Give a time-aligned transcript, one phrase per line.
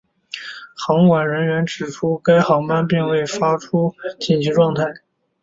[0.75, 4.87] 航管人员指出该航班并未发出紧急状态。